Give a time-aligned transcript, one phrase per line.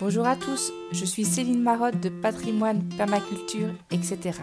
[0.00, 4.40] Bonjour à tous, je suis Céline Marotte de Patrimoine, Permaculture, etc.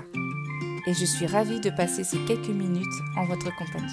[0.87, 2.85] Et je suis ravie de passer ces quelques minutes
[3.17, 3.91] en votre compagnie.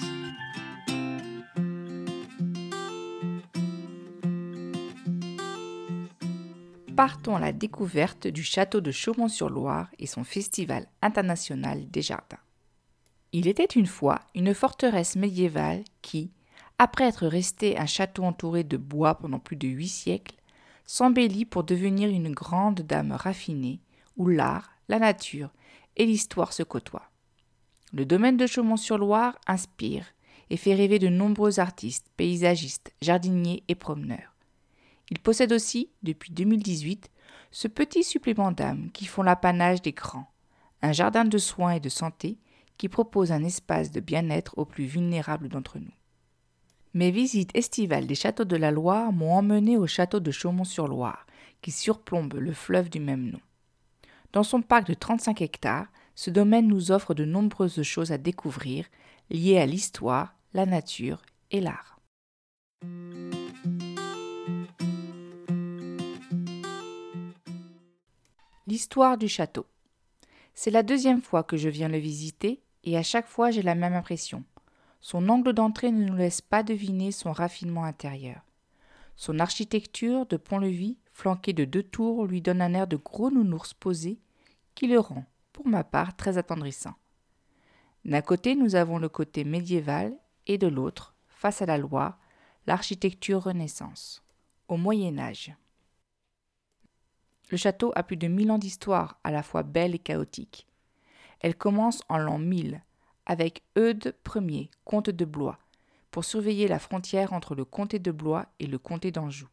[6.95, 12.39] Partons à la découverte du château de Chaumont-sur-Loire et son festival international des jardins.
[13.33, 16.31] Il était une fois une forteresse médiévale qui,
[16.79, 20.38] après être restée un château entouré de bois pendant plus de huit siècles,
[20.89, 23.83] s'embellit pour devenir une grande dame raffinée,
[24.17, 25.51] où l'art, la nature
[25.97, 27.11] et l'histoire se côtoient.
[27.93, 30.07] Le domaine de Chaumont-sur-Loire inspire
[30.49, 34.35] et fait rêver de nombreux artistes, paysagistes, jardiniers et promeneurs.
[35.11, 37.11] Il possède aussi, depuis 2018,
[37.51, 40.33] ce petit supplément d'âme qui font l'apanage des grands,
[40.81, 42.39] un jardin de soins et de santé
[42.79, 45.93] qui propose un espace de bien-être aux plus vulnérables d'entre nous.
[46.95, 51.27] Mes visites estivales des châteaux de la Loire m'ont emmené au château de Chaumont-sur-Loire,
[51.61, 53.41] qui surplombe le fleuve du même nom.
[54.33, 58.87] Dans son parc de 35 hectares, ce domaine nous offre de nombreuses choses à découvrir
[59.31, 62.01] liées à l'histoire, la nature et l'art.
[68.67, 69.67] L'histoire du château.
[70.55, 73.75] C'est la deuxième fois que je viens le visiter et à chaque fois j'ai la
[73.75, 74.43] même impression.
[75.01, 78.43] Son angle d'entrée ne nous laisse pas deviner son raffinement intérieur.
[79.17, 83.75] Son architecture de pont-levis, flanqué de deux tours, lui donne un air de gros nounours
[83.75, 84.21] posé
[84.75, 86.95] qui le rend, pour ma part, très attendrissant.
[88.05, 92.19] D'un côté, nous avons le côté médiéval et de l'autre, face à la Loire,
[92.67, 94.23] l'architecture Renaissance,
[94.69, 95.53] au Moyen Âge.
[97.51, 100.67] Le château a plus de mille ans d'histoire, à la fois belle et chaotique.
[101.41, 102.83] Elle commence en l'an 1000,
[103.29, 105.59] avec Eudes Ier, comte de Blois,
[106.11, 109.49] pour surveiller la frontière entre le comté de Blois et le comté d'Anjou.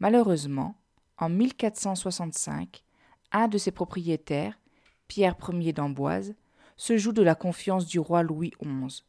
[0.00, 0.74] Malheureusement,
[1.16, 2.82] en 1465,
[3.32, 4.58] un de ses propriétaires,
[5.08, 6.34] Pierre Ier d'Amboise,
[6.76, 9.04] se joue de la confiance du roi Louis XI.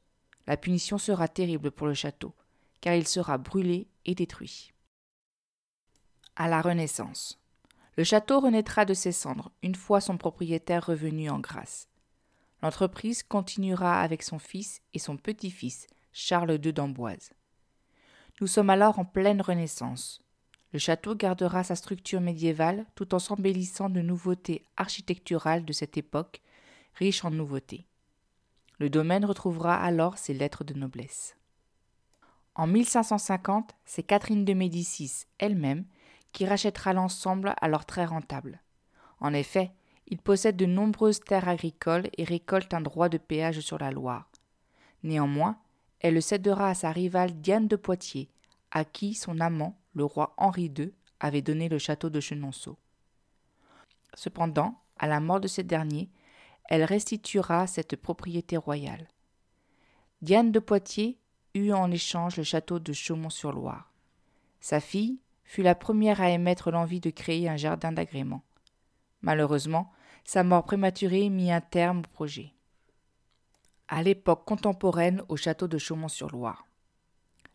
[0.46, 2.34] La punition sera terrible pour le château,
[2.80, 4.72] car il sera brûlé et détruit.
[6.36, 7.42] À la Renaissance.
[7.98, 11.90] Le château renaîtra de ses cendres une fois son propriétaire revenu en grâce.
[12.62, 17.32] L'entreprise continuera avec son fils et son petit-fils, Charles II d'Amboise.
[18.42, 20.22] Nous sommes alors en pleine Renaissance.
[20.74, 26.42] Le château gardera sa structure médiévale tout en s'embellissant de nouveautés architecturales de cette époque,
[26.96, 27.88] riche en nouveautés.
[28.80, 31.36] Le domaine retrouvera alors ses lettres de noblesse.
[32.54, 35.86] En 1550, c'est Catherine de Médicis elle-même
[36.32, 38.62] qui rachètera l'ensemble alors très rentable.
[39.20, 39.72] En effet,
[40.08, 44.30] il possède de nombreuses terres agricoles et récolte un droit de péage sur la Loire.
[45.04, 45.60] Néanmoins,
[46.00, 48.30] elle le cédera à sa rivale Diane de Poitiers,
[48.72, 52.78] à qui son amant, le roi Henri II, avait donné le château de Chenonceau.
[54.14, 56.10] Cependant, à la mort de ce dernier,
[56.66, 59.08] elle restituera cette propriété royale.
[60.22, 61.18] Diane de Poitiers
[61.54, 63.92] eut en échange le château de Chaumont-sur-Loire.
[64.60, 68.44] Sa fille, fut la première à émettre l'envie de créer un jardin d'agrément.
[69.22, 69.92] Malheureusement,
[70.28, 72.52] sa mort prématurée mit un terme au projet.
[73.88, 76.68] À l'époque contemporaine au château de Chaumont-sur-Loire.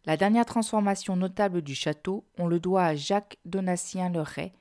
[0.06, 4.52] La dernière transformation notable du château, on le doit à Jacques Donatien le Ray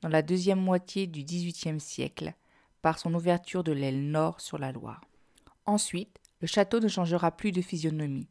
[0.00, 2.34] dans la deuxième moitié du XVIIIe siècle,
[2.82, 5.04] par son ouverture de l'aile nord sur la Loire.
[5.64, 8.28] Ensuite, le château ne changera plus de physionomie.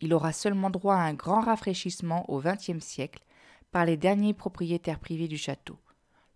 [0.00, 3.22] Il aura seulement droit à un grand rafraîchissement au XXe siècle
[3.70, 5.78] par les derniers propriétaires privés du château,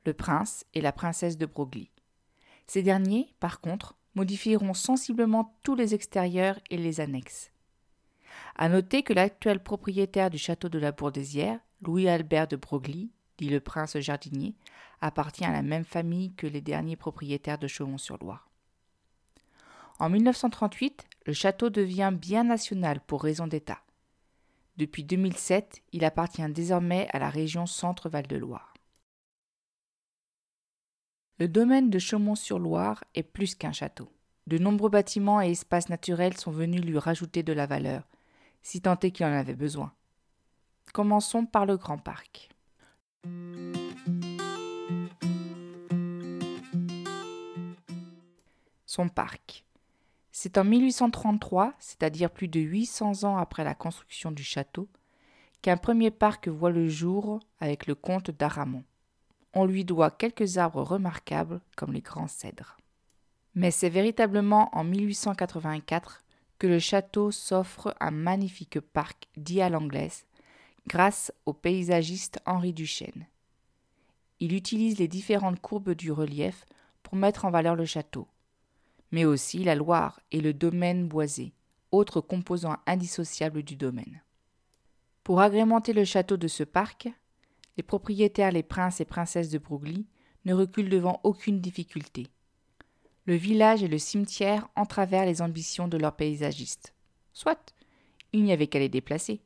[0.06, 1.90] le prince et la princesse de Broglie.
[2.68, 7.50] Ces derniers, par contre, modifieront sensiblement tous les extérieurs et les annexes.
[8.56, 13.60] À noter que l'actuel propriétaire du château de la Bourdesière, Louis-Albert de Broglie, dit le
[13.60, 14.54] prince jardinier,
[15.00, 18.50] appartient à la même famille que les derniers propriétaires de Chaumont-sur-Loire.
[19.98, 23.80] En 1938, le château devient bien national pour raison d'État.
[24.76, 28.74] Depuis 2007, il appartient désormais à la région Centre-Val de Loire.
[31.40, 34.10] Le domaine de Chaumont-sur-Loire est plus qu'un château.
[34.48, 38.08] De nombreux bâtiments et espaces naturels sont venus lui rajouter de la valeur,
[38.62, 39.92] si tant est qu'il en avait besoin.
[40.92, 42.48] Commençons par le Grand Parc.
[48.84, 49.64] Son parc.
[50.32, 54.88] C'est en 1833, c'est-à-dire plus de 800 ans après la construction du château,
[55.62, 58.82] qu'un premier parc voit le jour avec le comte d'Aramon.
[59.54, 62.76] On lui doit quelques arbres remarquables comme les grands cèdres.
[63.54, 66.22] Mais c'est véritablement en 1884
[66.58, 70.24] que le château s'offre un magnifique parc dit à l'anglaise
[70.88, 73.26] grâce au paysagiste Henri Duchesne.
[74.40, 76.64] il utilise les différentes courbes du relief
[77.02, 78.28] pour mettre en valeur le château,
[79.10, 81.52] mais aussi la Loire et le domaine boisé,
[81.90, 84.22] autre composant indissociable du domaine.
[85.24, 87.08] Pour agrémenter le château de ce parc,
[87.78, 90.06] les propriétaires, les princes et princesses de Broglie,
[90.44, 92.26] ne reculent devant aucune difficulté.
[93.24, 96.92] Le village et le cimetière entravèrent les ambitions de leurs paysagistes.
[97.32, 97.74] Soit,
[98.32, 99.40] il n'y avait qu'à les déplacer.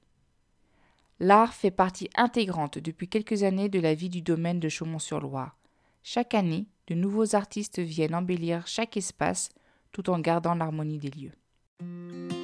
[1.21, 5.59] L'art fait partie intégrante depuis quelques années de la vie du domaine de Chaumont-sur-Loire.
[6.03, 9.51] Chaque année, de nouveaux artistes viennent embellir chaque espace
[9.93, 12.42] tout en gardant l'harmonie des lieux.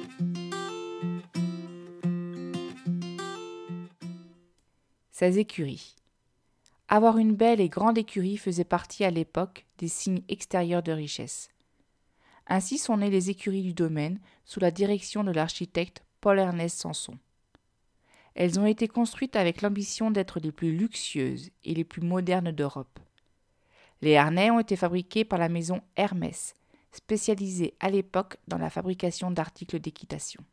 [5.19, 5.97] Ces écuries.
[6.87, 11.49] Avoir une belle et grande écurie faisait partie à l'époque des signes extérieurs de richesse.
[12.47, 17.17] Ainsi sont nées les écuries du domaine sous la direction de l'architecte Paul-Ernest Sanson.
[18.33, 22.97] Elles ont été construites avec l'ambition d'être les plus luxueuses et les plus modernes d'Europe.
[24.01, 26.53] Les harnais ont été fabriqués par la maison Hermès,
[26.93, 30.45] spécialisée à l'époque dans la fabrication d'articles d'équitation.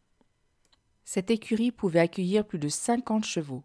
[1.05, 3.63] Cette écurie pouvait accueillir plus de 50 chevaux.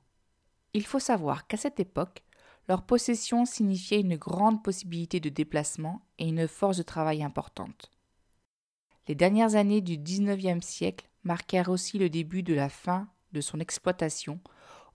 [0.74, 2.24] Il faut savoir qu'à cette époque,
[2.70, 7.92] leur possession signifiait une grande possibilité de déplacement et une force de travail importante.
[9.08, 13.60] Les dernières années du XIXe siècle marquèrent aussi le début de la fin de son
[13.60, 14.40] exploitation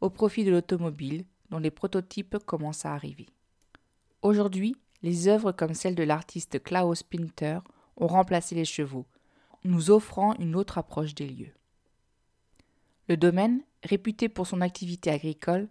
[0.01, 3.29] au profit de l'automobile dont les prototypes commencent à arriver.
[4.23, 7.59] Aujourd'hui, les œuvres comme celle de l'artiste Klaus Pinter
[7.97, 9.07] ont remplacé les chevaux,
[9.65, 11.53] nous offrant une autre approche des lieux.
[13.09, 15.69] Le domaine, réputé pour son activité agricole,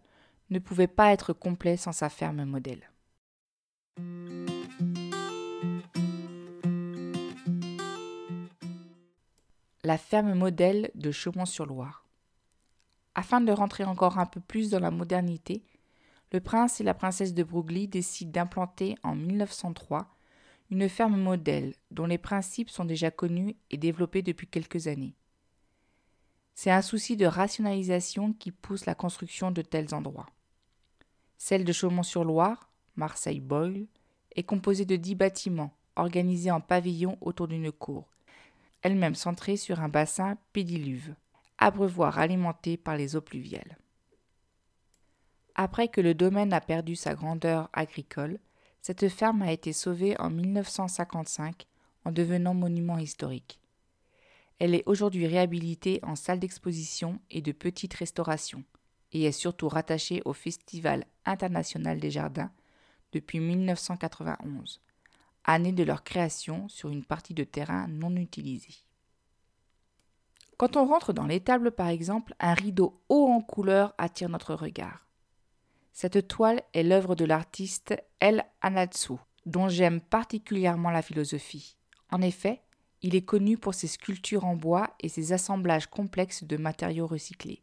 [0.50, 2.90] ne pouvait pas être complet sans sa ferme modèle.
[9.84, 12.06] La ferme modèle de Chaumont-sur-Loire.
[13.14, 15.64] Afin de rentrer encore un peu plus dans la modernité,
[16.32, 20.08] le prince et la princesse de Broglie décident d'implanter en 1903
[20.72, 25.16] une ferme modèle dont les principes sont déjà connus et développés depuis quelques années.
[26.56, 30.30] C'est un souci de rationalisation qui pousse la construction de tels endroits.
[31.38, 33.88] Celle de Chaumont-sur-Loire, Marseille-Boyle,
[34.36, 38.10] est composée de dix bâtiments organisés en pavillons autour d'une cour,
[38.82, 41.16] elle-même centrée sur un bassin pédiluve
[41.58, 43.78] abreuvoir alimenté par les eaux pluviales.
[45.56, 48.40] Après que le domaine a perdu sa grandeur agricole,
[48.82, 51.66] cette ferme a été sauvée en 1955
[52.04, 53.60] en devenant monument historique.
[54.60, 58.64] Elle est aujourd'hui réhabilitée en salle d'exposition et de petite restauration,
[59.12, 62.52] et est surtout rattachée au Festival international des jardins
[63.12, 64.82] depuis 1991,
[65.44, 68.86] année de leur création sur une partie de terrain non utilisée.
[70.58, 75.06] Quand on rentre dans l'étable, par exemple, un rideau haut en couleur attire notre regard.
[75.92, 79.14] Cette toile est l'œuvre de l'artiste El Anatsu,
[79.46, 81.78] dont j'aime particulièrement la philosophie.
[82.12, 82.62] En effet,
[83.06, 87.62] il est connu pour ses sculptures en bois et ses assemblages complexes de matériaux recyclés.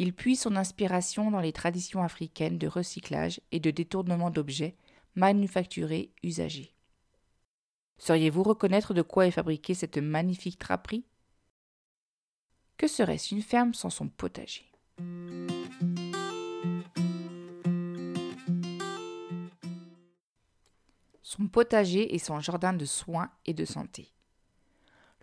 [0.00, 4.74] Il puise son inspiration dans les traditions africaines de recyclage et de détournement d'objets
[5.14, 6.74] manufacturés usagés.
[7.98, 11.04] Sauriez-vous reconnaître de quoi est fabriquée cette magnifique draperie
[12.76, 14.72] que serait-ce une ferme sans son potager?
[21.22, 24.12] Son potager et son jardin de soins et de santé.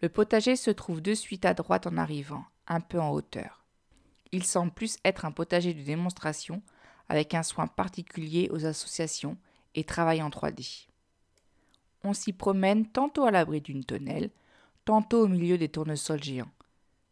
[0.02, 3.66] Le potager se trouve de suite à droite en arrivant, un peu en hauteur.
[4.32, 6.62] Il semble plus être un potager de démonstration
[7.10, 9.38] avec un soin particulier aux associations
[9.76, 10.88] et travail en 3D.
[12.04, 14.30] On s'y promène tantôt à l'abri d'une tonnelle,
[14.86, 16.52] tantôt au milieu des tournesols géants.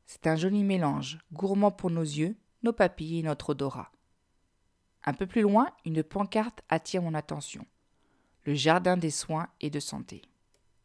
[0.06, 3.92] C'est un joli mélange, gourmand pour nos yeux, nos papilles et notre odorat.
[5.04, 7.66] Un peu plus loin, une pancarte attire mon attention.
[8.46, 10.22] Le jardin des soins et de santé.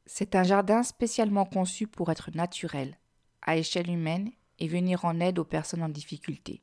[0.06, 2.99] C'est un jardin spécialement conçu pour être naturel,
[3.42, 6.62] à échelle humaine et venir en aide aux personnes en difficulté.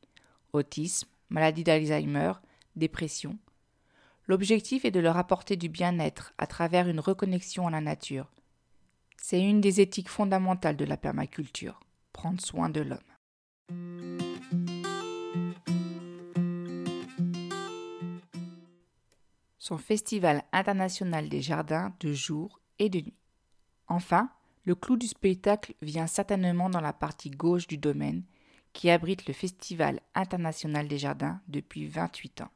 [0.53, 2.34] Autisme, maladie d'Alzheimer,
[2.75, 3.38] dépression.
[4.27, 8.31] L'objectif est de leur apporter du bien-être à travers une reconnexion à la nature.
[9.17, 11.79] C'est une des éthiques fondamentales de la permaculture
[12.19, 13.00] prendre soin de l'homme.
[19.58, 23.19] Son festival international des jardins de jour et de nuit.
[23.89, 24.29] Enfin,
[24.65, 28.24] le clou du spectacle vient certainement dans la partie gauche du domaine
[28.72, 32.51] qui abrite le Festival international des jardins depuis 28 ans.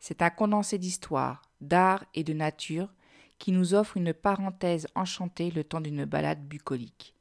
[0.00, 2.92] C'est un condensé d'histoire, d'art et de nature
[3.38, 7.14] qui nous offre une parenthèse enchantée le temps d'une balade bucolique.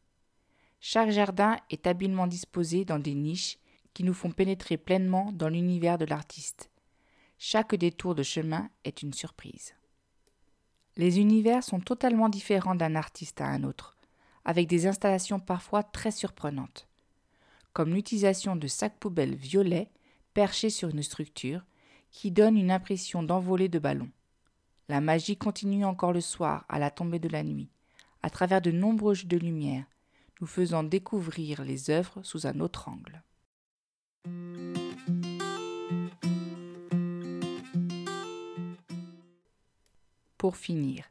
[0.79, 3.57] Chaque jardin est habilement disposé dans des niches
[3.93, 6.69] qui nous font pénétrer pleinement dans l'univers de l'artiste.
[7.37, 9.73] Chaque détour de chemin est une surprise.
[10.95, 13.97] Les univers sont totalement différents d'un artiste à un autre,
[14.45, 16.87] avec des installations parfois très surprenantes,
[17.73, 19.89] comme l'utilisation de sacs poubelles violets
[20.33, 21.65] perchés sur une structure
[22.11, 24.11] qui donne une impression d'envolée de ballons.
[24.87, 27.69] La magie continue encore le soir, à la tombée de la nuit,
[28.21, 29.85] à travers de nombreux jeux de lumière,
[30.41, 33.23] nous faisant découvrir les œuvres sous un autre angle.
[40.43, 41.05] Pour finir,